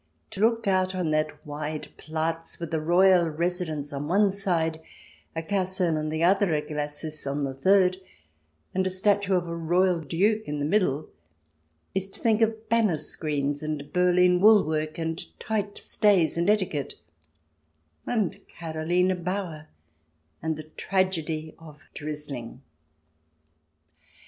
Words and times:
To 0.31 0.41
look 0.41 0.67
out 0.67 0.95
on 0.95 1.11
that 1.11 1.45
wide 1.45 1.89
Platz, 1.95 2.57
with 2.59 2.73
a 2.73 2.81
royal 2.81 3.29
residence 3.29 3.93
on 3.93 4.07
one 4.07 4.31
side, 4.31 4.81
a 5.35 5.43
Caserne 5.43 5.95
on 5.95 6.09
the 6.09 6.23
other, 6.23 6.51
a 6.53 6.61
glacis 6.61 7.27
on 7.27 7.43
the 7.43 7.53
third, 7.53 7.97
and 8.73 8.87
a 8.87 8.89
statue 8.89 9.35
of 9.35 9.47
a 9.47 9.55
royal 9.55 9.99
Duke 9.99 10.47
in 10.47 10.57
the 10.57 10.65
middle, 10.65 11.07
is 11.93 12.07
to 12.07 12.19
think 12.19 12.41
of 12.41 12.67
banner 12.67 12.97
screens, 12.97 13.61
and 13.61 13.93
Berlin 13.93 14.39
wool 14.39 14.65
work, 14.65 14.97
and 14.97 15.23
tight 15.39 15.77
stays, 15.77 16.35
and 16.35 16.49
etiquette, 16.49 16.95
and 18.07 18.39
Karohne 18.47 19.23
Bauer 19.23 19.67
and 20.41 20.57
the 20.57 20.63
tragedy 20.63 21.53
of 21.59 21.79
*' 21.89 21.93
drizzling." 21.93 22.63